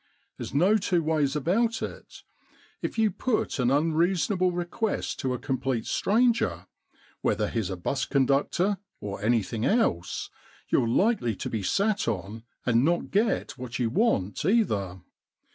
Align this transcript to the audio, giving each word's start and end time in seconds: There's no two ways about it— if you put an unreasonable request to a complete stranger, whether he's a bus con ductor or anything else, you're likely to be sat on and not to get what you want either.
There's 0.37 0.51
no 0.51 0.77
two 0.77 1.03
ways 1.03 1.35
about 1.35 1.83
it— 1.83 2.23
if 2.81 2.97
you 2.97 3.11
put 3.11 3.59
an 3.59 3.69
unreasonable 3.69 4.51
request 4.51 5.19
to 5.19 5.35
a 5.35 5.37
complete 5.37 5.85
stranger, 5.85 6.65
whether 7.21 7.47
he's 7.47 7.69
a 7.69 7.77
bus 7.77 8.05
con 8.05 8.25
ductor 8.25 8.79
or 8.99 9.21
anything 9.21 9.63
else, 9.63 10.31
you're 10.69 10.87
likely 10.87 11.35
to 11.35 11.49
be 11.51 11.61
sat 11.61 12.07
on 12.07 12.41
and 12.65 12.83
not 12.83 12.99
to 13.01 13.07
get 13.09 13.59
what 13.59 13.77
you 13.77 13.91
want 13.91 14.43
either. 14.43 15.01